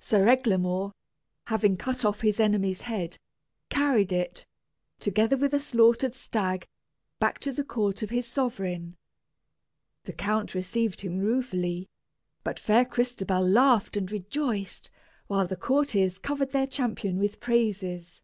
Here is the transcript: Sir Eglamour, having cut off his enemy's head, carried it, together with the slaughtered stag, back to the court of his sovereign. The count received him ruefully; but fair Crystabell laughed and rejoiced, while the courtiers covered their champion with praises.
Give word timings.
Sir 0.00 0.26
Eglamour, 0.26 0.94
having 1.48 1.76
cut 1.76 2.02
off 2.02 2.22
his 2.22 2.40
enemy's 2.40 2.80
head, 2.80 3.18
carried 3.68 4.10
it, 4.10 4.46
together 5.00 5.36
with 5.36 5.50
the 5.50 5.58
slaughtered 5.58 6.14
stag, 6.14 6.66
back 7.18 7.38
to 7.40 7.52
the 7.52 7.62
court 7.62 8.02
of 8.02 8.08
his 8.08 8.26
sovereign. 8.26 8.96
The 10.04 10.14
count 10.14 10.54
received 10.54 11.02
him 11.02 11.18
ruefully; 11.18 11.90
but 12.42 12.58
fair 12.58 12.86
Crystabell 12.86 13.46
laughed 13.46 13.98
and 13.98 14.10
rejoiced, 14.10 14.90
while 15.26 15.46
the 15.46 15.56
courtiers 15.56 16.16
covered 16.18 16.52
their 16.52 16.66
champion 16.66 17.18
with 17.18 17.38
praises. 17.38 18.22